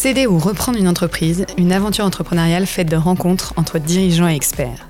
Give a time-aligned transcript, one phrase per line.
[0.00, 4.88] Céder ou reprendre une entreprise, une aventure entrepreneuriale faite de rencontres entre dirigeants et experts.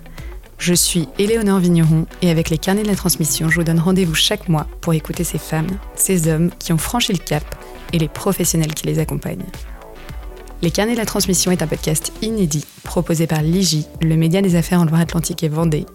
[0.59, 4.15] Je suis Éléonore Vigneron et avec les carnets de la transmission, je vous donne rendez-vous
[4.15, 7.43] chaque mois pour écouter ces femmes, ces hommes qui ont franchi le cap
[7.95, 9.47] et les professionnels qui les accompagnent.
[10.61, 14.57] Les carnets de la transmission est un podcast inédit proposé par l'IGI, le média des
[14.57, 15.87] affaires en Loire-Atlantique et Vendée,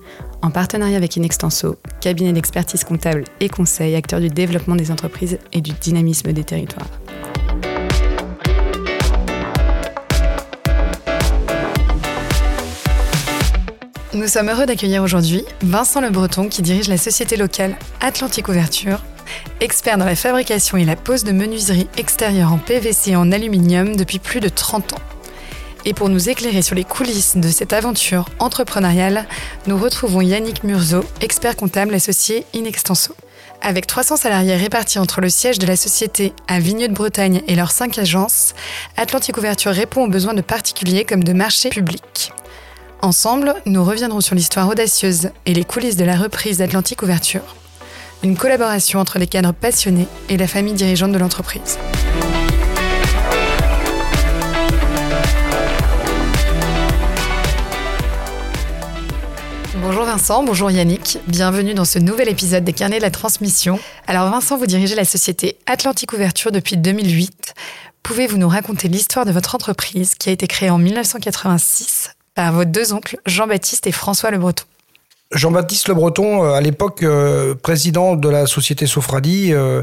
[0.41, 5.61] en partenariat avec Inextenso, cabinet d'expertise comptable et conseil, acteur du développement des entreprises et
[5.61, 6.89] du dynamisme des territoires.
[14.15, 19.03] Nous sommes heureux d'accueillir aujourd'hui Vincent Le Breton qui dirige la société locale Atlantique Ouverture,
[19.59, 23.95] expert dans la fabrication et la pose de menuiserie extérieure en PVC et en aluminium
[23.95, 25.01] depuis plus de 30 ans.
[25.85, 29.25] Et pour nous éclairer sur les coulisses de cette aventure entrepreneuriale,
[29.65, 33.15] nous retrouvons Yannick Murzo, expert comptable associé Inextenso.
[33.63, 37.55] Avec 300 salariés répartis entre le siège de la société à Vigneux de Bretagne et
[37.55, 38.53] leurs 5 agences,
[38.95, 42.31] Atlantique Ouverture répond aux besoins de particuliers comme de marchés publics.
[43.03, 47.41] Ensemble, nous reviendrons sur l'histoire audacieuse et les coulisses de la reprise d'Atlantique Ouverture.
[48.23, 51.77] Une collaboration entre les cadres passionnés et la famille dirigeante de l'entreprise.
[59.81, 63.79] Bonjour Vincent, bonjour Yannick, bienvenue dans ce nouvel épisode des carnets de la transmission.
[64.07, 67.53] Alors Vincent, vous dirigez la société Atlantique Ouverture depuis 2008.
[68.01, 72.65] Pouvez-vous nous raconter l'histoire de votre entreprise qui a été créée en 1986 par vos
[72.65, 74.65] deux oncles, Jean-Baptiste et François Le Breton.
[75.33, 79.81] Jean-Baptiste Le Breton, euh, à l'époque euh, président de la société Sofradi, euh,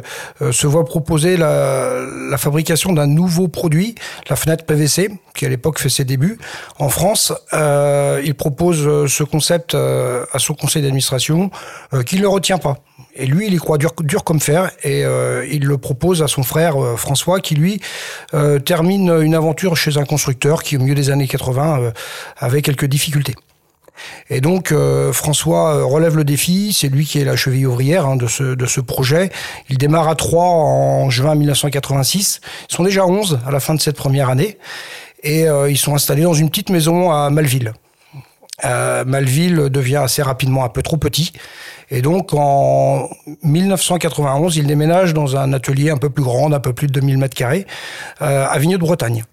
[0.53, 2.06] se voit proposer la,
[2.39, 3.95] fabrication d'un nouveau produit,
[4.28, 6.39] la fenêtre PVC, qui à l'époque fait ses débuts
[6.78, 7.33] en France.
[7.53, 11.51] il propose ce concept à son conseil d'administration,
[12.06, 12.78] qui ne le retient pas.
[13.14, 16.42] Et lui, il y croit dur, comme fer et euh, il le propose à son
[16.42, 17.80] frère euh, François qui, lui,
[18.34, 21.93] euh, termine une aventure chez un constructeur qui, au milieu des années 80,
[22.38, 23.34] avait quelques difficultés.
[24.31, 24.72] Et donc
[25.12, 28.65] François relève le défi, c'est lui qui est la cheville ouvrière hein, de, ce, de
[28.65, 29.31] ce projet.
[29.69, 32.41] Il démarre à 3 en juin 1986.
[32.71, 34.56] Ils sont déjà 11 à la fin de cette première année.
[35.22, 37.75] Et ils sont installés dans une petite maison à Malville.
[38.65, 41.34] Malville devient assez rapidement un peu trop petit.
[41.91, 43.09] Et donc, en
[43.43, 47.19] 1991, il déménage dans un atelier un peu plus grand, d'un peu plus de 2000
[47.19, 47.67] mètres carrés,
[48.23, 49.25] euh, à Vigneux de Bretagne.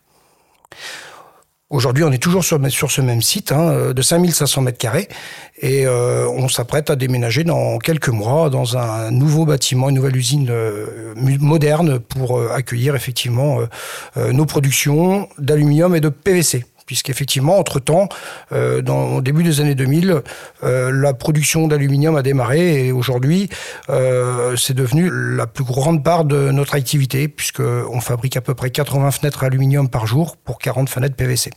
[1.69, 5.09] Aujourd'hui, on est toujours sur, sur ce même site hein, de 5500 mètres carrés
[5.61, 10.15] et euh, on s'apprête à déménager dans quelques mois dans un nouveau bâtiment, une nouvelle
[10.15, 13.59] usine euh, moderne pour accueillir effectivement
[14.15, 18.09] nos productions d'aluminium et de PVC puisqu'effectivement, entre-temps,
[18.53, 20.23] euh, au début des années 2000,
[20.63, 23.49] euh, la production d'aluminium a démarré et aujourd'hui,
[23.89, 28.71] euh, c'est devenu la plus grande part de notre activité, puisqu'on fabrique à peu près
[28.71, 31.51] 80 fenêtres aluminium par jour pour 40 fenêtres PVC.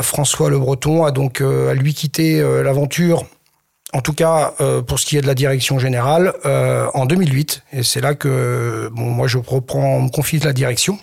[0.00, 3.26] François Le Breton a donc à lui quitté l'aventure
[3.92, 4.54] en tout cas
[4.86, 7.62] pour ce qui est de la direction générale, en 2008.
[7.74, 10.98] Et c'est là que moi je reprends, me confie la direction.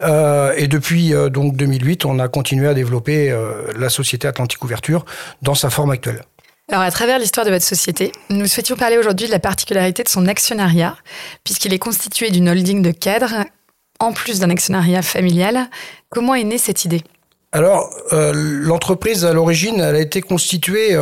[0.00, 4.62] Euh, et depuis euh, donc 2008, on a continué à développer euh, la société Atlantique
[4.64, 5.04] Ouverture
[5.42, 6.22] dans sa forme actuelle.
[6.68, 10.08] Alors, à travers l'histoire de votre société, nous souhaitions parler aujourd'hui de la particularité de
[10.08, 10.96] son actionnariat,
[11.44, 13.44] puisqu'il est constitué d'une holding de cadres,
[13.98, 15.68] en plus d'un actionnariat familial.
[16.08, 17.02] Comment est née cette idée?
[17.54, 20.96] Alors, l'entreprise à l'origine, elle a été constituée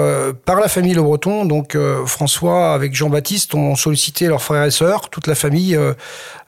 [0.44, 1.44] par la famille Le Breton.
[1.44, 5.78] Donc, François avec Jean-Baptiste ont sollicité leurs frères et sœurs, toute la famille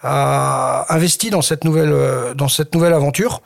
[0.03, 3.41] a investi dans cette nouvelle euh, dans cette nouvelle aventure.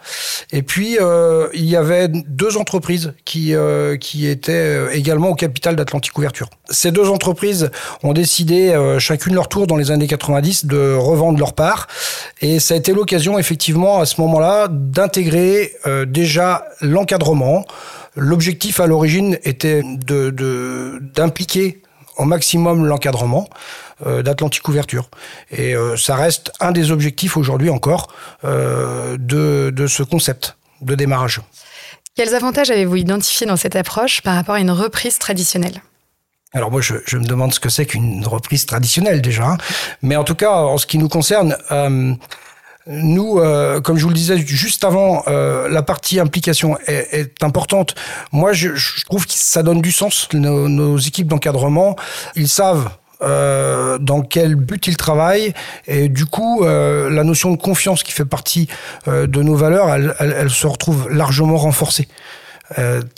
[0.53, 5.77] Et puis euh, il y avait deux entreprises qui euh, qui étaient également au capital
[5.77, 6.49] d'Atlantique Ouverture.
[6.71, 7.71] Ces deux entreprises
[8.03, 11.87] ont décidé chacune leur tour dans les années 90 de revendre leur part
[12.41, 15.73] et ça a été l'occasion effectivement à ce moment-là d'intégrer
[16.07, 16.46] déjà
[16.81, 17.65] l'encadrement.
[18.17, 21.83] L'objectif à l'origine était de d'impliquer
[22.17, 23.49] au maximum l'encadrement
[24.07, 25.09] euh, d'Atlantique Ouverture.
[25.51, 28.09] Et euh, ça reste un des objectifs aujourd'hui encore
[28.45, 31.41] euh, de, de ce concept de démarrage.
[32.15, 35.83] Quels avantages avez-vous identifiés dans cette approche par rapport à une reprise traditionnelle?
[36.53, 39.45] Alors moi, je, je, me demande ce que c'est qu'une reprise traditionnelle déjà.
[39.45, 39.59] Hein.
[40.01, 42.15] Mais en tout cas, en ce qui nous concerne, euh,
[42.87, 47.45] nous, euh, comme je vous le disais juste avant, euh, la partie implication est, est
[47.45, 47.95] importante.
[48.33, 50.29] Moi, je, je, trouve que ça donne du sens.
[50.33, 51.97] Nos, nos équipes d'encadrement,
[52.37, 52.91] ils savent
[53.23, 55.55] euh, dans quel but ils travaillent.
[55.87, 58.69] Et du coup, euh, la notion de confiance qui fait partie
[59.09, 62.09] euh, de nos valeurs, elle, elle, elle, se retrouve largement renforcée.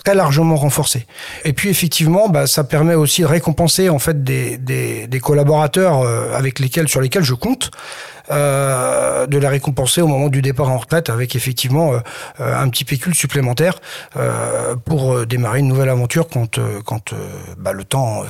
[0.05, 1.07] Très largement renforcée.
[1.45, 6.07] Et puis effectivement, bah, ça permet aussi de récompenser en fait des, des, des collaborateurs
[6.35, 7.71] avec lesquels sur lesquels je compte.
[8.31, 12.01] Euh, de la récompenser au moment du départ en retraite avec effectivement euh,
[12.39, 13.81] un petit pécule supplémentaire
[14.17, 17.15] euh, pour démarrer une nouvelle aventure quand, quand
[17.57, 18.25] bah, le, temps,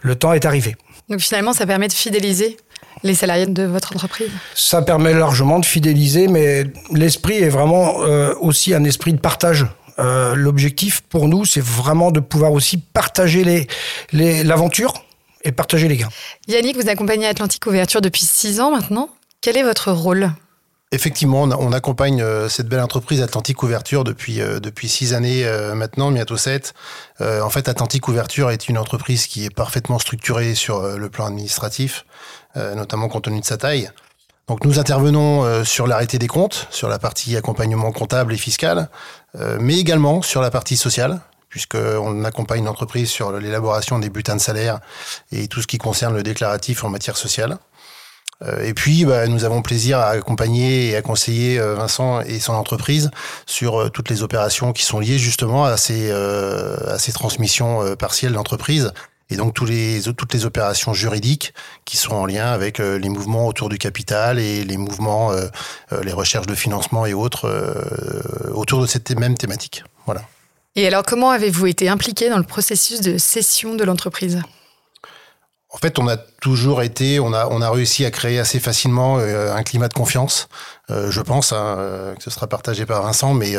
[0.00, 0.76] le temps est arrivé.
[1.10, 2.56] Donc finalement, ça permet de fidéliser
[3.02, 4.30] les salariés de votre entreprise?
[4.54, 7.96] Ça permet largement de fidéliser, mais l'esprit est vraiment
[8.40, 9.66] aussi un esprit de partage.
[9.98, 13.66] L'objectif pour nous, c'est vraiment de pouvoir aussi partager
[14.12, 16.08] l'aventure les, et partager les gains.
[16.48, 19.08] Yannick, vous accompagnez Atlantique Ouverture depuis six ans maintenant.
[19.40, 20.30] Quel est votre rôle?
[20.94, 25.74] Effectivement, on, accompagne euh, cette belle entreprise Atlantique Ouverture depuis, euh, depuis six années euh,
[25.74, 26.72] maintenant, bientôt sept.
[27.20, 32.04] en fait, Atlantique Ouverture est une entreprise qui est parfaitement structurée sur le plan administratif,
[32.54, 33.90] notamment compte tenu de sa taille.
[34.48, 38.90] Donc nous intervenons sur l'arrêté des comptes, sur la partie accompagnement comptable et fiscal,
[39.58, 44.80] mais également sur la partie sociale, puisqu'on accompagne l'entreprise sur l'élaboration des bulletins de salaire
[45.32, 47.58] et tout ce qui concerne le déclaratif en matière sociale.
[48.42, 52.40] Euh, et puis, bah, nous avons plaisir à accompagner et à conseiller euh, Vincent et
[52.40, 53.10] son entreprise
[53.46, 58.32] sur euh, toutes les opérations qui sont liées justement à ces, à ces transmissions partielles
[58.32, 58.92] d'entreprise
[59.30, 61.54] et donc tous les, toutes les opérations juridiques
[61.84, 65.32] qui sont en lien avec les mouvements autour du capital et les mouvements,
[66.02, 67.48] les recherches de financement et autres
[68.52, 69.84] autour de cette même thématique.
[70.06, 70.22] Voilà.
[70.76, 74.42] Et alors, comment avez-vous été impliqué dans le processus de cession de l'entreprise?
[75.74, 79.18] En fait, on a toujours été, on a, on a réussi à créer assez facilement
[79.18, 80.48] euh, un climat de confiance,
[80.88, 83.56] euh, je pense, hein, euh, que ce sera partagé par Vincent, mais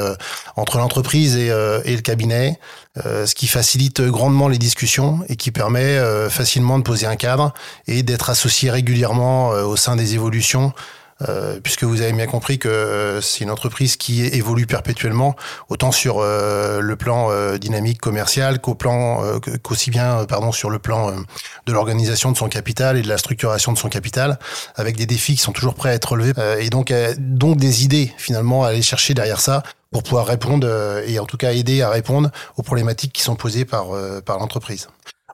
[0.56, 2.58] entre l'entreprise et, et, le cabinet,
[3.04, 7.54] ce qui facilite grandement les discussions et qui permet facilement de poser un cadre
[7.88, 10.74] et d'être associé régulièrement au sein des évolutions
[11.22, 15.36] euh, puisque vous avez bien compris que euh, c'est une entreprise qui évolue perpétuellement,
[15.70, 19.22] autant sur euh, le plan dynamique commercial qu'au plan
[19.64, 21.12] qu'aussi bien pardon sur le plan
[21.66, 24.40] de l'organisation de son capital et de la structuration de son capital,
[24.76, 28.14] avec des défis qui sont toujours prêts à être relevés et donc donc des idées
[28.18, 30.68] finalement à aller chercher derrière ça pour pouvoir répondre
[31.06, 33.88] et en tout cas aider à répondre aux problématiques qui sont posées par
[34.26, 34.88] par l'entreprise.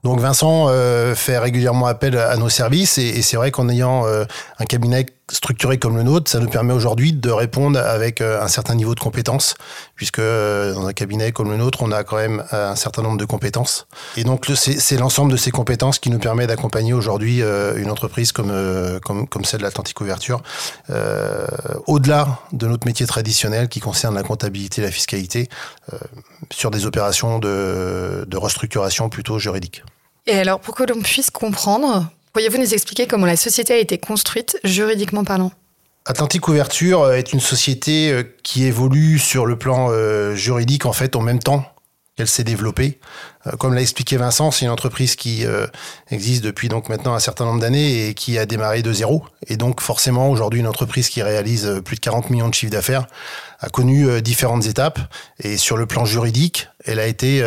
[0.03, 4.07] Donc Vincent euh, fait régulièrement appel à nos services et, et c'est vrai qu'en ayant
[4.07, 4.25] euh,
[4.57, 8.47] un cabinet structuré comme le nôtre, ça nous permet aujourd'hui de répondre avec euh, un
[8.47, 9.55] certain niveau de compétences,
[9.95, 13.25] puisque dans un cabinet comme le nôtre, on a quand même un certain nombre de
[13.25, 13.87] compétences.
[14.17, 18.51] Et donc c'est l'ensemble de ces compétences qui nous permet d'accompagner aujourd'hui une entreprise comme,
[19.03, 20.41] comme, comme celle de l'Atlantique Ouverture,
[21.87, 25.49] au-delà de notre métier traditionnel qui concerne la comptabilité et la fiscalité,
[26.51, 29.83] sur des opérations de, de restructuration plutôt juridique.
[30.27, 33.97] Et alors, pour que l'on puisse comprendre, pourriez-vous nous expliquer comment la société a été
[33.97, 35.51] construite juridiquement parlant?
[36.05, 41.15] Atlantique Ouverture est une société euh, qui évolue sur le plan euh, juridique en fait
[41.15, 41.63] en même temps
[42.17, 42.99] qu'elle s'est développée.
[43.45, 45.45] Euh, comme l'a expliqué Vincent, c'est une entreprise qui
[46.09, 49.23] existe depuis donc maintenant un certain nombre d'années et qui a démarré de zéro.
[49.45, 53.05] Et donc forcément aujourd'hui une entreprise qui réalise plus de 40 millions de chiffres d'affaires
[53.59, 54.99] a connu différentes étapes
[55.39, 57.43] et sur le plan juridique, elle a été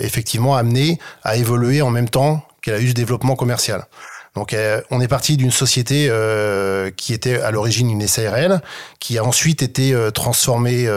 [0.00, 3.86] effectivement amenée à évoluer en même temps qu'elle a eu ce développement commercial.
[4.34, 8.62] Donc euh, on est parti d'une société euh, qui était à l'origine une SARL,
[8.98, 10.88] qui a ensuite été euh, transformée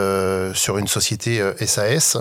[0.53, 2.17] sur une société SAS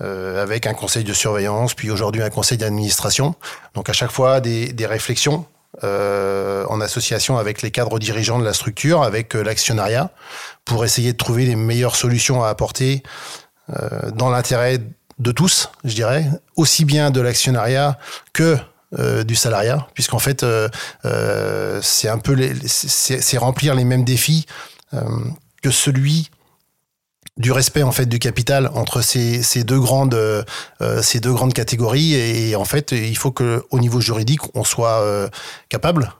[0.00, 3.36] avec un conseil de surveillance, puis aujourd'hui un conseil d'administration.
[3.74, 5.46] Donc à chaque fois des, des réflexions
[5.82, 10.10] en association avec les cadres dirigeants de la structure, avec l'actionnariat,
[10.64, 13.02] pour essayer de trouver les meilleures solutions à apporter
[14.14, 14.78] dans l'intérêt
[15.18, 16.26] de tous, je dirais,
[16.56, 17.96] aussi bien de l'actionnariat
[18.32, 18.58] que
[18.98, 20.68] euh, du salariat, puisqu'en fait, euh,
[21.06, 24.44] euh, c'est un peu c'est remplir les mêmes défis
[25.62, 26.30] que celui
[27.38, 30.44] du respect en fait du capital entre ces, ces deux grandes
[31.00, 32.12] ces deux grandes catégories.
[32.12, 35.02] Et, en fait il faut que au niveau juridique on soit
[35.70, 36.12] capable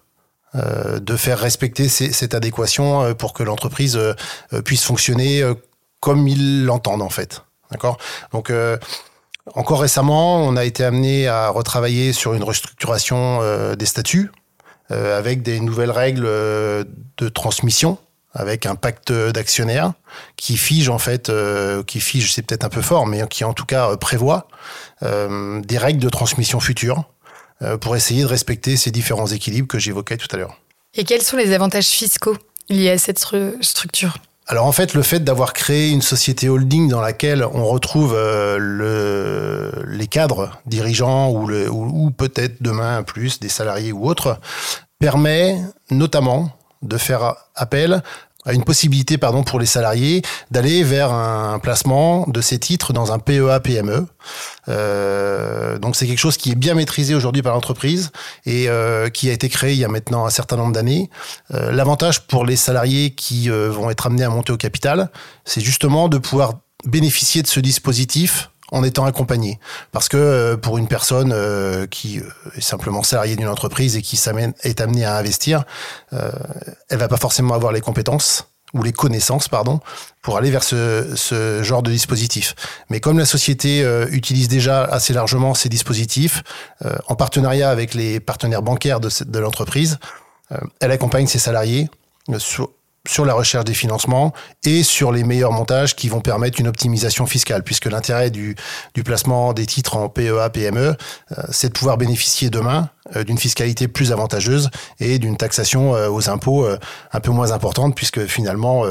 [0.54, 4.00] de faire respecter cette adéquation pour que l'entreprise
[4.64, 5.44] puisse fonctionner
[6.00, 7.42] comme ils l'entendent en fait.
[7.70, 7.98] D'accord?
[8.32, 8.50] Donc
[9.54, 14.30] encore récemment, on a été amené à retravailler sur une restructuration euh, des statuts
[14.90, 16.84] euh, avec des nouvelles règles euh,
[17.18, 17.98] de transmission
[18.34, 19.92] avec un pacte d'actionnaires
[20.36, 21.30] qui fige en fait,
[21.86, 24.48] qui fige, c'est peut-être un peu fort, mais qui en tout cas prévoit
[25.02, 27.04] des règles de transmission futures
[27.82, 30.56] pour essayer de respecter ces différents équilibres que j'évoquais tout à l'heure.
[30.94, 32.38] Et quels sont les avantages fiscaux
[32.70, 33.18] liés à cette
[33.60, 34.16] structure?
[34.52, 38.58] Alors en fait, le fait d'avoir créé une société holding dans laquelle on retrouve euh,
[38.58, 44.38] le, les cadres dirigeants ou, peut-être demain plus des salariés ou autres,
[44.98, 45.56] permet
[45.90, 46.50] notamment
[46.82, 48.02] de faire appel
[48.50, 53.18] une possibilité pardon pour les salariés d'aller vers un placement de ces titres dans un
[53.18, 54.06] PEA PME.
[54.68, 58.10] Euh, donc c'est quelque chose qui est bien maîtrisé aujourd'hui par l'entreprise
[58.44, 61.08] et euh, qui a été créé il y a maintenant un certain nombre d'années.
[61.54, 65.10] Euh, L'avantage pour les salariés qui vont être amenés à monter au capital,
[65.44, 69.60] c'est justement de pouvoir bénéficier de ce dispositif en étant accompagné.
[69.92, 72.24] Parce que euh, pour une personne euh, qui euh,
[72.56, 75.64] est simplement salariée d'une entreprise et qui est amenée à investir,
[76.10, 79.80] elle va pas forcément avoir les compétences ou les connaissances, pardon,
[80.22, 82.54] pour aller vers ce, ce genre de dispositif.
[82.88, 86.42] Mais comme la société utilise déjà assez largement ces dispositifs,
[87.06, 89.98] en partenariat avec les partenaires bancaires de, de l'entreprise,
[90.80, 91.90] elle accompagne ses salariés
[92.38, 92.70] sur,
[93.06, 94.32] sur la recherche des financements
[94.64, 98.54] et sur les meilleurs montages qui vont permettre une optimisation fiscale, puisque l'intérêt du,
[99.04, 100.94] placement des titres en PEA, PME, euh,
[101.50, 106.30] c'est de pouvoir bénéficier demain euh, d'une fiscalité plus avantageuse et d'une taxation euh, aux
[106.30, 106.66] impôts
[107.12, 108.84] un peu moins importante, puisque finalement,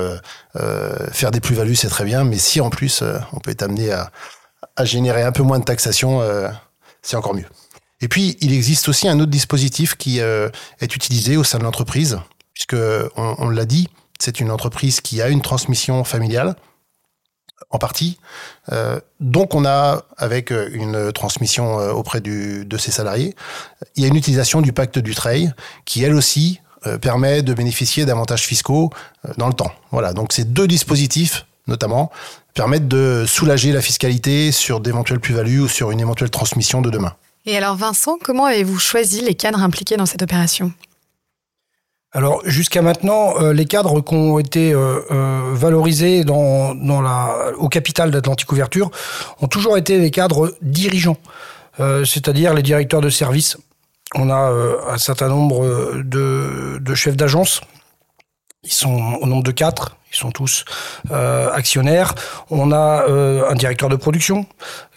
[1.11, 3.03] faire des plus-values, c'est très bien, mais si en plus
[3.33, 4.11] on peut être amené à,
[4.83, 6.21] générer un peu moins de taxation,
[7.01, 7.45] c'est encore mieux.
[8.01, 12.19] Et puis, il existe aussi un autre dispositif qui est utilisé au sein de l'entreprise,
[12.53, 12.75] puisque
[13.15, 13.87] on, on l'a dit,
[14.21, 16.55] c'est une entreprise qui a une transmission familiale
[17.69, 18.17] en partie.
[18.71, 23.35] Euh, donc on a, avec une transmission euh, auprès de ses salariés,
[23.95, 25.53] il y a une utilisation du pacte du trail
[25.85, 28.89] qui, elle aussi, euh, permet de bénéficier d'avantages fiscaux
[29.27, 29.71] euh, dans le temps.
[29.91, 32.09] Voilà, donc ces deux dispositifs, notamment,
[32.55, 37.13] permettent de soulager la fiscalité sur d'éventuelles plus-values ou sur une éventuelle transmission de demain.
[37.45, 40.73] Et alors Vincent, comment avez-vous choisi les cadres impliqués dans cette opération?
[42.13, 48.51] Alors jusqu'à maintenant, euh, les cadres qui ont été euh, euh, valorisés au capital d'Atlantique
[48.51, 48.91] Ouverture
[49.39, 51.17] ont toujours été les cadres dirigeants,
[51.77, 53.57] c'est-à-dire les directeurs de service.
[54.13, 54.51] On a
[54.89, 57.61] un certain nombre de, de chefs d'agence.
[58.63, 59.97] Ils sont au nombre de quatre.
[60.11, 60.65] Ils sont tous
[61.09, 62.13] actionnaires.
[62.49, 64.45] On a un directeur de production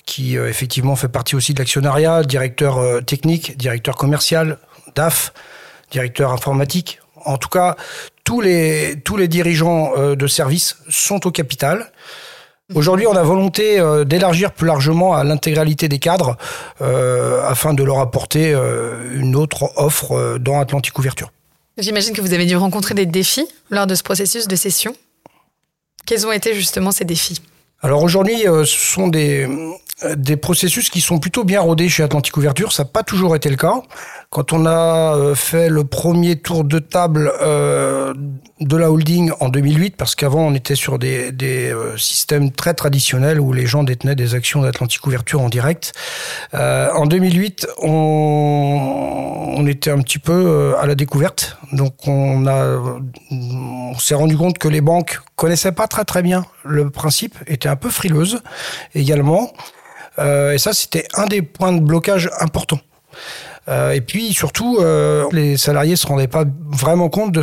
[0.04, 4.59] qui effectivement fait partie aussi de l'actionnariat, directeur technique, directeur commercial,
[4.97, 5.33] DAF,
[5.90, 7.76] directeur informatique, en tout cas,
[8.25, 11.93] tous les, tous les dirigeants euh, de service sont au capital.
[12.75, 16.37] Aujourd'hui, on a volonté euh, d'élargir plus largement à l'intégralité des cadres
[16.81, 18.54] euh, afin de leur apporter
[19.12, 21.31] une autre offre dans Atlantique Ouverture.
[21.76, 24.95] J'imagine que vous avez dû rencontrer des défis lors de ce processus de cession.
[26.07, 27.43] Quels ont été justement ces défis?
[27.83, 29.49] Alors aujourd'hui, ce sont des,
[30.16, 32.72] des processus qui sont plutôt bien rodés chez Atlantique Ouverture.
[32.72, 33.80] Ça n'a pas toujours été le cas.
[34.30, 38.12] Quand on a euh, fait le premier tour de table euh,
[38.60, 42.74] de la holding en 2008, parce qu'avant on était sur des, des euh, systèmes très
[42.74, 45.92] traditionnels où les gens détenaient des actions d'Atlantique Ouverture en direct.
[46.54, 51.56] Euh, en 2008, on, était un petit peu euh, à la découverte.
[51.72, 56.90] Donc on, on s'est rendu compte que les banques connaissaient pas très très bien le
[56.90, 58.42] principe, étaient un peu frileuses
[58.94, 59.52] également.
[60.18, 62.80] Euh, et ça, c'était un des points de blocage importants.
[63.68, 67.37] Euh, et puis surtout, euh, les salariés se rendaient pas vraiment compte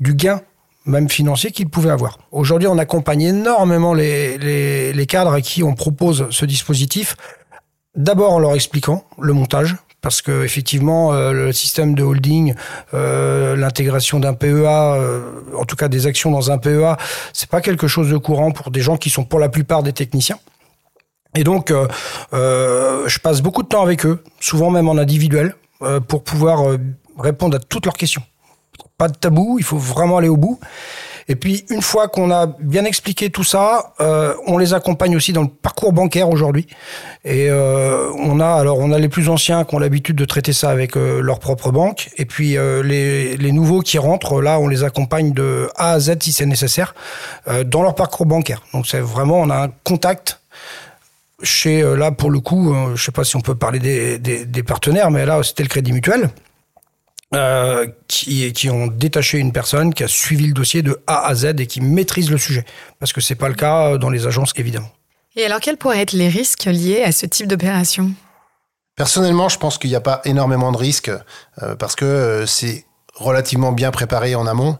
[0.00, 0.40] du gain
[0.86, 2.18] même financier qu'ils pouvaient avoir.
[2.30, 7.16] Aujourd'hui, on accompagne énormément les, cadres à qui on propose ce dispositif.
[7.96, 12.52] D'abord en leur expliquant le montage, parce que effectivement le système de holding,
[12.92, 14.98] l'intégration d'un PEA,
[15.56, 16.98] en tout cas des actions dans un PEA,
[17.32, 19.94] c'est pas quelque chose de courant pour des gens qui sont pour la plupart des
[19.94, 20.38] techniciens.
[21.34, 21.88] Et donc, euh,
[22.32, 26.76] euh, je passe beaucoup de temps avec eux, souvent même en individuel, euh, pour pouvoir
[27.18, 28.22] répondre à toutes leurs questions.
[28.98, 30.60] Pas de tabou, il faut vraiment aller au bout.
[31.26, 35.32] Et puis, une fois qu'on a bien expliqué tout ça, euh, on les accompagne aussi
[35.32, 36.66] dans le parcours bancaire aujourd'hui.
[37.24, 40.52] Et euh, on a alors on a les plus anciens qui ont l'habitude de traiter
[40.52, 42.10] ça avec euh, leur propre banque.
[42.18, 46.16] Et puis les, les nouveaux qui rentrent, là, on les accompagne de A à Z
[46.20, 46.94] si c'est nécessaire
[47.66, 48.62] dans leur parcours bancaire.
[48.72, 50.40] Donc c'est vraiment on a un contact
[51.42, 54.62] chez là pour le coup, je sais pas si on peut parler des, des, des
[54.62, 56.30] partenaires, mais là c'était le Crédit Mutuel.
[57.34, 61.34] Euh, qui, qui, ont détaché une personne qui a suivi le dossier de A à
[61.34, 62.64] Z et qui maîtrise le sujet.
[63.00, 64.90] Parce que c'est pas le cas dans les agences, évidemment.
[65.34, 68.12] Et alors, quels pourraient être les risques liés à ce type d'opération?
[68.94, 71.10] Personnellement, je pense qu'il n'y a pas énormément de risques
[71.62, 74.78] euh, parce que euh, c'est relativement bien préparé en amont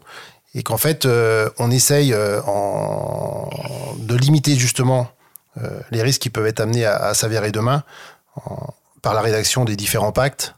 [0.54, 2.14] et qu'en fait, euh, on essaye
[2.46, 3.50] en,
[3.98, 5.08] de limiter justement
[5.90, 7.84] les risques qui peuvent être amenés à, s'avérer demain
[9.02, 10.54] par la rédaction des différents pactes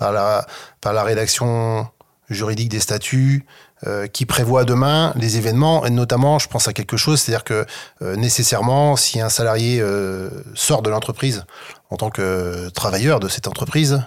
[0.00, 1.86] par la, rédaction
[2.30, 3.44] juridique des statuts,
[3.86, 7.66] euh, qui prévoit demain les événements, et notamment, je pense à quelque chose, c'est-à-dire que
[8.02, 11.44] euh, nécessairement, si un salarié euh, sort de l'entreprise
[11.90, 14.02] en tant que travailleur de cette entreprise,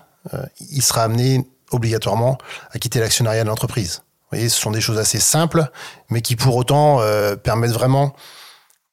[0.71, 2.37] il sera amené obligatoirement
[2.71, 4.03] à quitter l'actionnariat de l'entreprise.
[4.33, 5.65] Vous voyez, ce sont des choses assez simples,
[6.09, 8.15] mais qui pour autant euh, permettent vraiment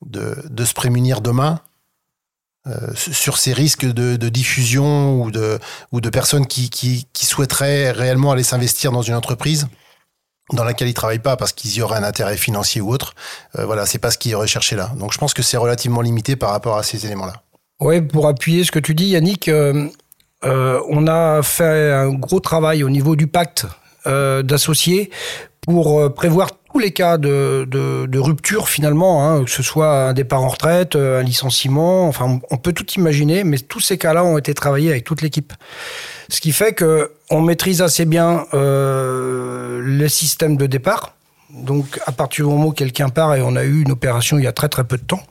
[0.04, 1.60] de, se prémunir demain
[2.66, 5.58] euh, sur ces risques de, diffusion ou de,
[5.92, 9.68] ou de personnes qui, qui, souhaiteraient réellement aller s'investir dans une entreprise
[10.52, 13.14] dans laquelle ils travaillent pas parce qu'ils y auraient un intérêt financier ou autre.
[13.58, 14.90] Euh, voilà, c'est pas ce qu'ils recherché là.
[14.96, 17.34] Donc je pense que c'est relativement limité par rapport à ces éléments-là.
[17.80, 19.88] Oui, pour appuyer ce que tu dis, Yannick, euh,
[20.44, 23.66] euh, on a fait un gros travail au niveau du pacte
[24.06, 25.10] d'associés
[25.60, 30.48] pour prévoir tous les cas de, rupture finalement, hein, que ce soit un départ en
[30.48, 34.54] retraite, euh, un licenciement, enfin on peut tout imaginer, mais tous ces cas-là ont été
[34.54, 35.52] travaillés avec toute l'équipe.
[36.28, 41.14] Ce qui fait que on maîtrise assez bien euh, les systèmes de départ.
[41.50, 44.44] Donc à partir du moment où quelqu'un part et on a eu une opération il
[44.44, 45.22] y a très très peu de temps,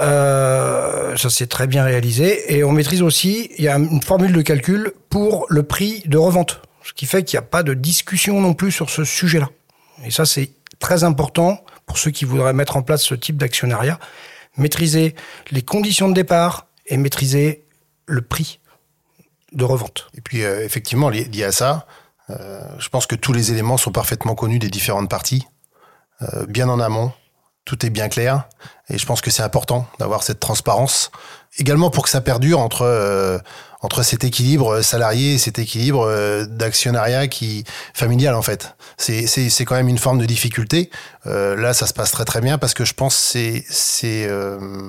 [0.00, 2.54] euh, ça s'est très bien réalisé.
[2.54, 6.16] Et on maîtrise aussi, il y a une formule de calcul pour le prix de
[6.16, 6.60] revente.
[6.84, 9.48] Ce qui fait qu'il n'y a pas de discussion non plus sur ce sujet-là.
[10.02, 13.98] Et ça, c'est très important pour ceux qui voudraient mettre en place ce type d'actionnariat.
[14.56, 15.14] Maîtriser
[15.50, 17.64] les conditions de départ et maîtriser
[18.06, 18.60] le prix
[19.52, 20.08] de revente.
[20.16, 21.86] Et puis, euh, effectivement, lié à ça,
[22.30, 25.46] euh, je pense que tous les éléments sont parfaitement connus des différentes parties,
[26.22, 27.12] euh, bien en amont.
[27.64, 28.44] Tout est bien clair.
[28.88, 31.10] Et je pense que c'est important d'avoir cette transparence.
[31.58, 33.40] Également pour que ça perdure entre,
[33.84, 38.74] entre cet équilibre salarié et cet équilibre euh, d'actionnariat qui familial en fait.
[38.96, 40.88] C'est, c'est, quand même une forme de difficulté.
[41.26, 44.88] Euh, là, ça se passe très très bien parce que je pense c'est, c'est, euh,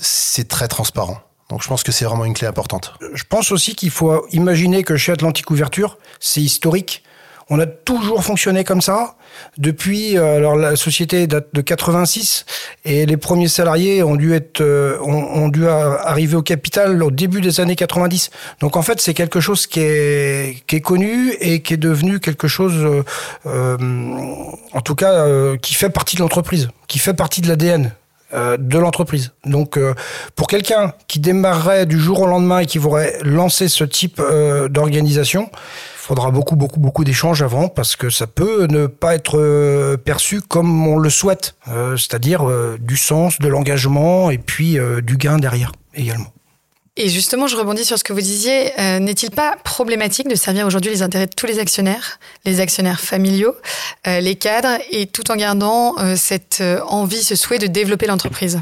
[0.00, 1.20] c'est très transparent.
[1.50, 2.94] Donc je pense que c'est vraiment une clé importante.
[3.12, 7.04] Je pense aussi qu'il faut imaginer que chez Atlantique Ouverture, c'est historique.
[7.50, 9.14] On a toujours fonctionné comme ça
[9.56, 10.18] depuis.
[10.18, 12.44] euh, Alors la société date de 86
[12.84, 17.10] et les premiers salariés ont dû être, euh, ont, ont dû arriver au capital au
[17.10, 18.30] début des années 90.
[18.60, 22.20] Donc en fait, c'est quelque chose qui est qui est connu et qui est devenu
[22.20, 23.02] quelque chose, euh,
[23.46, 23.76] euh,
[24.72, 27.92] en tout cas, euh, qui fait partie de l'entreprise, qui fait partie de l'ADN
[28.58, 29.32] de l'entreprise.
[29.46, 29.94] Donc, euh,
[30.36, 34.68] pour quelqu'un qui démarrerait du jour au lendemain et qui voudrait lancer ce type euh,
[34.68, 35.48] d'organisation,
[36.08, 40.40] faudra beaucoup, beaucoup, beaucoup d'échanges avant parce que ça peut ne pas être euh, perçu
[40.40, 45.36] comme on le souhaite, euh, c'est-à-dire euh, du sens, de l'engagement et puis du gain
[45.36, 46.32] derrière également.
[46.96, 48.72] Et justement, je rebondis sur ce que vous disiez.
[48.78, 53.54] N'est-il pas problématique de servir aujourd'hui les intérêts de tous les actionnaires, les actionnaires familiaux,
[54.04, 58.60] les cadres, et tout en gardant cette envie, ce souhait de développer l'entreprise?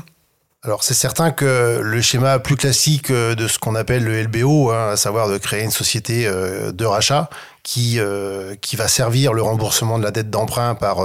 [0.67, 4.73] Alors c'est certain que le schéma plus classique euh, de ce qu'on appelle le LBO,
[4.73, 7.31] hein, à savoir de créer une société euh, de rachat
[7.63, 11.05] qui euh, qui va servir le remboursement de la dette d'emprunt par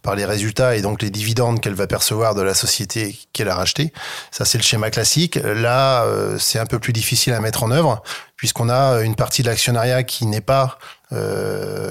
[0.00, 3.54] par les résultats et donc les dividendes qu'elle va percevoir de la société qu'elle a
[3.54, 3.92] rachetée.
[4.30, 5.38] Ça c'est le schéma classique.
[5.44, 6.06] Là
[6.38, 8.02] c'est un peu plus difficile à mettre en œuvre
[8.36, 10.78] puisqu'on a une partie de l'actionnariat qui n'est pas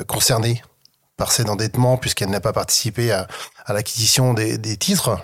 [0.07, 0.63] concernée
[1.17, 3.27] par cet endettement puisqu'elle n'a pas participé à,
[3.67, 5.19] l'acquisition des titres.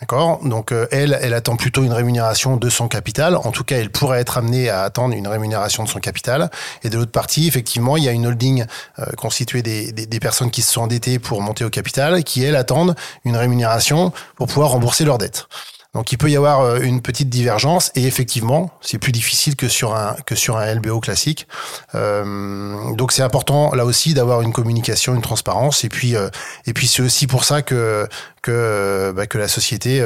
[0.00, 3.36] D'accord Donc euh, elle, elle attend plutôt une rémunération de son capital.
[3.36, 6.50] En tout cas, elle pourrait être amenée à attendre une rémunération de son capital.
[6.82, 8.64] Et de l'autre partie, effectivement, il y a une holding
[8.98, 12.42] euh, constituée des, des, des personnes qui se sont endettées pour monter au capital, qui
[12.42, 12.94] elles attendent
[13.26, 15.48] une rémunération pour pouvoir rembourser leurs dettes.
[15.92, 19.66] Donc il peut y avoir euh, une petite divergence et effectivement c'est plus difficile que
[19.66, 21.48] sur un que sur un LBO classique.
[21.96, 26.28] Euh, donc c'est important là aussi d'avoir une communication, une transparence et puis euh,
[26.66, 28.06] et puis c'est aussi pour ça que
[28.40, 30.00] que bah, que la société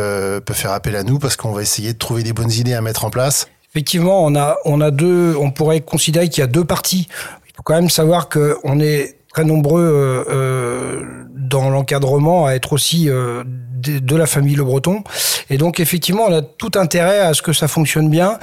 [0.45, 2.81] peut faire appel à nous parce qu'on va essayer de trouver des bonnes idées à
[2.81, 3.49] mettre en place.
[3.71, 7.09] Effectivement, on a, on a deux, on pourrait considérer qu'il y a deux parties.
[7.49, 10.25] Il faut quand même savoir que on est très nombreux
[11.35, 13.11] dans l'encadrement à être aussi
[13.85, 15.05] de, la famille Le Breton.
[15.51, 18.39] Et donc, effectivement, on a tout intérêt à ce que ça fonctionne bien.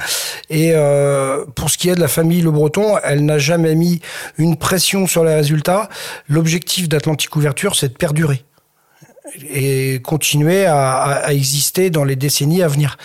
[0.50, 4.00] Et euh, pour ce qui est de la famille Le Breton, elle n'a jamais mis
[4.38, 5.88] une pression sur les résultats.
[6.28, 8.44] L'objectif d'Atlantique Ouverture, c'est de perdurer
[9.48, 12.98] et continuer à, exister dans les décennies à venir.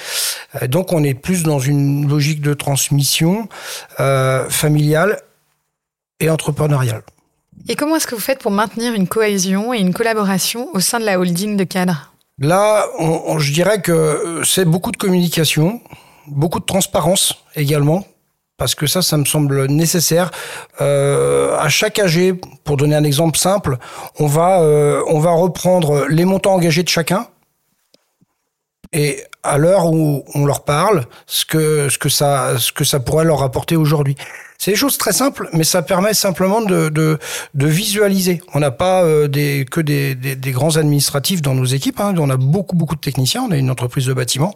[0.61, 3.47] Euh, Donc on est plus dans une logique de transmission
[3.99, 5.21] euh, familiale
[6.19, 7.03] et entrepreneuriale.
[7.69, 10.99] Et comment est-ce que vous faites pour maintenir une cohésion et une collaboration au sein
[10.99, 12.85] de la holding de cadres Là,
[13.39, 15.81] je dirais que c'est beaucoup de communication,
[16.27, 18.05] beaucoup de transparence également,
[18.57, 20.29] parce que ça, ça me semble nécessaire.
[20.79, 23.77] Euh, à chaque AG, pour donner un exemple simple,
[24.19, 27.27] on va, euh, on va reprendre les montants engagés de chacun.
[28.93, 32.99] Et à l'heure où on leur parle, ce que, ce que, ça, ce que ça
[32.99, 34.15] pourrait leur apporter aujourd'hui.
[34.57, 37.19] C'est des choses très simples, mais ça permet simplement de, de,
[37.53, 38.41] de visualiser.
[38.53, 41.99] On n'a pas euh, des, que des, des, des, grands administratifs dans nos équipes.
[41.99, 42.15] Hein.
[42.17, 43.43] On a beaucoup, beaucoup de techniciens.
[43.47, 44.55] On a une entreprise de bâtiment.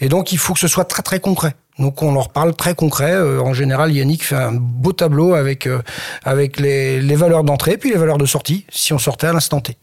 [0.00, 1.54] Et donc, il faut que ce soit très, très concret.
[1.78, 3.12] Donc on leur parle très concret.
[3.12, 5.80] Euh, en général, Yannick fait un beau tableau avec euh,
[6.22, 9.60] avec les, les valeurs d'entrée puis les valeurs de sortie si on sortait à l'instant
[9.60, 9.76] T.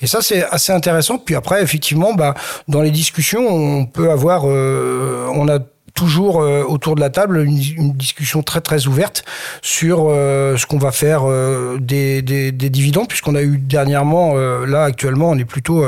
[0.00, 1.18] Et ça c'est assez intéressant.
[1.18, 2.34] Puis après, effectivement, bah,
[2.68, 5.58] dans les discussions, on peut avoir, euh, on a
[5.94, 9.24] toujours euh, autour de la table une, discussion très très ouverte
[9.62, 14.34] sur euh, ce qu'on va faire euh, des, des, des, dividendes puisqu'on a eu dernièrement
[14.34, 15.84] là actuellement on est plutôt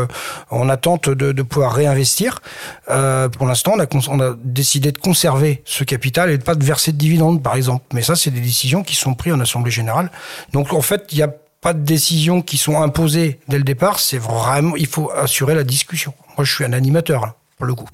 [0.51, 2.41] en attente de, de pouvoir réinvestir.
[2.87, 6.65] Pour l'instant on a, on a décidé de conserver ce capital et de pas de
[6.65, 7.85] verser de dividendes par exemple.
[7.93, 10.11] Mais ça c'est des décisions qui sont prises en assemblée générale.
[10.53, 13.99] Donc en fait il y a pas de décisions qui sont imposées dès le départ.
[13.99, 16.15] C'est vraiment il faut assurer la discussion.
[16.37, 17.89] Moi je suis un animateur là, pour le coup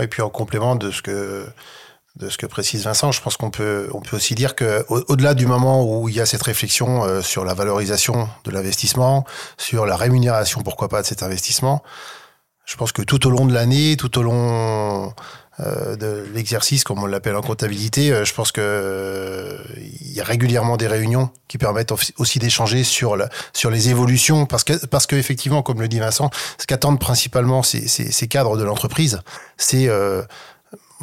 [0.00, 1.46] et puis en complément de ce que
[2.16, 5.34] de ce que précise Vincent, je pense qu'on peut on peut aussi dire que au-delà
[5.34, 9.24] du moment où il y a cette réflexion euh, sur la valorisation de l'investissement,
[9.58, 11.82] sur la rémunération pourquoi pas de cet investissement,
[12.64, 15.12] je pense que tout au long de l'année, tout au long
[15.58, 19.58] de l'exercice, comme on l'appelle en comptabilité, euh, je pense que euh,
[20.02, 23.16] il y a régulièrement des réunions qui permettent aussi d'échanger sur
[23.54, 27.62] sur les évolutions, parce que parce que effectivement, comme le dit Vincent, ce qu'attendent principalement
[27.62, 29.20] ces, ces, ces, cadres de l'entreprise,
[29.56, 29.88] c'est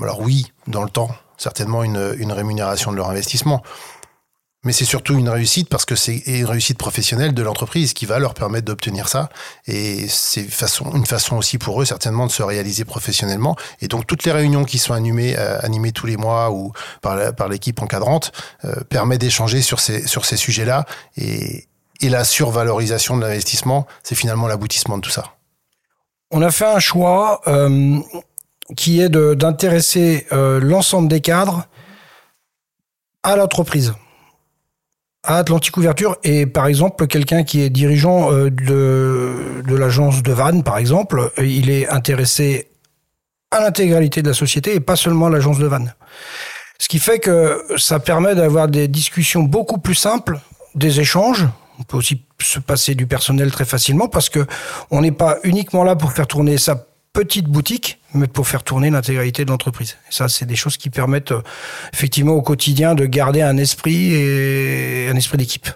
[0.02, 3.64] alors oui, dans le temps, certainement une, une rémunération de leur investissement,
[4.64, 8.20] mais c'est surtout une réussite parce que c'est une réussite professionnelle de l'entreprise qui va
[8.20, 9.30] leur permettre d'obtenir ça.
[9.68, 10.48] Et c'est
[10.94, 13.56] une façon aussi pour eux certainement de se réaliser professionnellement.
[13.82, 15.60] Et donc toutes les réunions qui sont animées, euh,
[15.94, 16.72] tous les mois ou
[17.02, 18.32] par, l'équipe encadrante
[18.66, 20.86] euh, permet d'échanger sur ces, sujets-là.
[21.18, 21.68] Et,
[22.02, 25.36] et la survalorisation de l'investissement, c'est finalement l'aboutissement de tout ça.
[26.32, 28.00] On a fait un choix euh,
[28.76, 31.68] qui est d'intéresser euh, l'ensemble des cadres
[33.22, 33.94] à l'entreprise
[35.24, 40.64] à Atlantique Ouverture et par exemple quelqu'un qui est dirigeant euh, de, l'agence de Vannes
[40.64, 42.68] par exemple, euh, il est intéressé
[43.52, 45.94] à l'intégralité de la société et pas seulement à l'agence de Vannes.
[46.80, 50.40] Ce qui fait que ça permet d'avoir des discussions beaucoup plus simples,
[50.76, 51.48] des échanges.
[51.80, 54.46] On peut aussi se passer du personnel très facilement parce que
[54.92, 58.90] on n'est pas uniquement là pour faire tourner sa petite boutique, mais pour faire tourner
[58.90, 59.98] l'intégralité de l'entreprise.
[60.10, 61.42] Ça, c'est des choses qui permettent euh,
[61.94, 65.68] effectivement au quotidien de garder un esprit et un esprit d'équipe.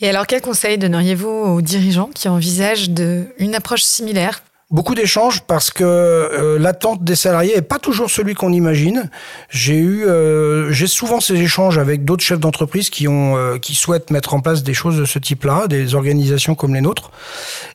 [0.00, 2.90] Et alors, quel conseil donneriez-vous aux dirigeants qui envisagent
[3.38, 8.34] une approche similaire Beaucoup d'échanges parce que euh, l'attente des salariés est pas toujours celui
[8.34, 9.10] qu'on imagine.
[9.50, 13.74] J'ai eu, euh, j'ai souvent ces échanges avec d'autres chefs d'entreprise qui ont, euh, qui
[13.74, 17.10] souhaitent mettre en place des choses de ce type-là, des organisations comme les nôtres.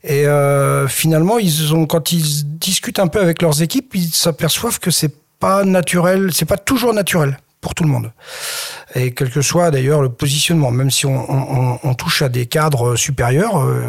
[0.03, 0.25] Et
[0.87, 5.13] finalement, ils ont, quand ils discutent un peu avec leurs équipes, ils s'aperçoivent que c'est
[5.39, 8.11] pas naturel, c'est pas toujours naturel pour tout le monde.
[8.95, 13.59] Et quel que soit d'ailleurs le positionnement, même si on, touche à des cadres supérieurs,
[13.59, 13.83] euh,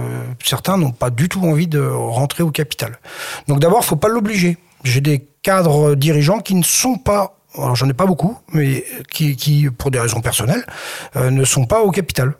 [0.45, 2.99] certains n'ont pas du tout envie de rentrer au capital.
[3.49, 4.59] Donc d'abord, faut pas l'obliger.
[4.85, 9.35] J'ai des cadres dirigeants qui ne sont pas alors j'en ai pas beaucoup, mais qui,
[9.35, 10.65] qui pour des raisons personnelles,
[11.17, 12.35] euh, ne sont pas au capital.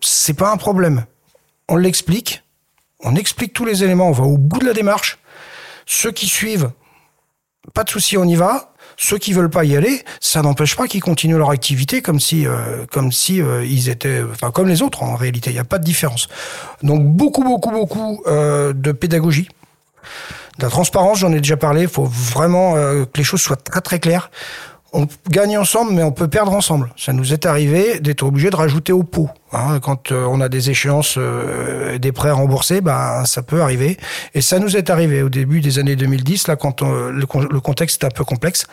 [0.00, 1.06] C'est pas un problème.
[1.68, 2.42] On l'explique,
[3.00, 5.18] on explique tous les éléments, on va au bout de la démarche.
[5.86, 6.70] Ceux qui suivent,
[7.74, 8.71] pas de souci, on y va.
[8.96, 12.46] Ceux qui veulent pas y aller, ça n'empêche pas qu'ils continuent leur activité comme si,
[12.46, 15.50] euh, comme si euh, ils étaient, enfin comme les autres en réalité.
[15.50, 16.28] Il n'y a pas de différence.
[16.82, 19.48] Donc beaucoup, beaucoup, beaucoup euh, de pédagogie.
[20.58, 21.82] De la transparence, j'en ai déjà parlé.
[21.82, 24.30] Il faut vraiment que les choses soient très très claires
[24.92, 26.92] on gagne ensemble, mais on peut perdre ensemble.
[26.96, 29.30] Ça nous est arrivé d'être obligé de rajouter au pot.
[29.52, 29.80] Hein.
[29.80, 33.96] Quand euh, on a des échéances, euh, des prêts remboursés, ben ça peut arriver.
[34.34, 38.02] Et ça nous est arrivé au début des années 2010, là, quand le, le, contexte
[38.02, 38.66] est un peu complexe.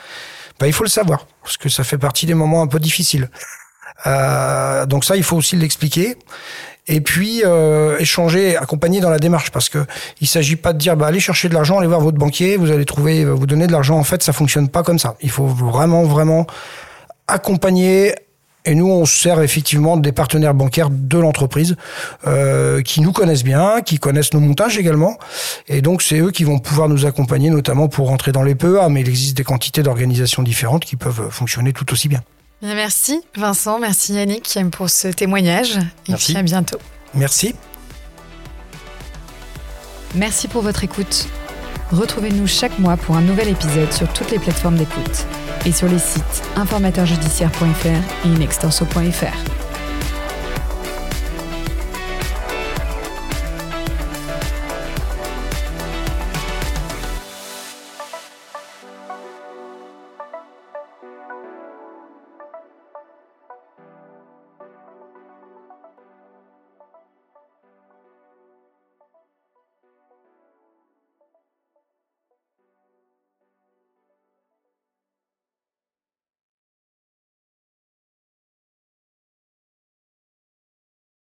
[0.59, 3.29] Ben, il faut le savoir, parce que ça fait partie des moments un peu difficiles.
[4.07, 6.17] Euh, donc ça, il faut aussi l'expliquer
[6.89, 9.85] et puis euh, échanger, accompagner dans la démarche, parce que
[10.21, 12.71] il s'agit pas de dire bah allez chercher de l'argent, allez voir votre banquier, vous
[12.71, 13.97] allez trouver, vous donner de l'argent.
[13.97, 15.15] En fait, ça fonctionne pas comme ça.
[15.21, 16.47] Il faut vraiment vraiment
[17.27, 18.15] accompagner.
[18.65, 21.77] Et nous, on sert effectivement des partenaires bancaires de l'entreprise
[22.27, 25.17] euh, qui nous connaissent bien, qui connaissent nos montages également.
[25.67, 28.89] Et donc, c'est eux qui vont pouvoir nous accompagner, notamment pour rentrer dans les PEA.
[28.89, 32.21] Mais il existe des quantités d'organisations différentes qui peuvent fonctionner tout aussi bien.
[32.61, 36.79] Merci Vincent, merci Yannick pour ce témoignage et puis à bientôt.
[37.13, 37.55] Merci.
[40.15, 41.27] Merci pour votre écoute.
[41.91, 45.25] Retrouvez-nous chaque mois pour un nouvel épisode sur toutes les plateformes d'écoute
[45.65, 49.58] et sur les sites informateurjudiciaire.fr et inextenso.fr.